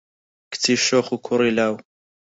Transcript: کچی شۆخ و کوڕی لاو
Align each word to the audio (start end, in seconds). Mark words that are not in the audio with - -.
کچی 0.51 0.73
شۆخ 0.85 1.07
و 1.13 1.17
کوڕی 1.25 1.51
لاو 1.57 1.73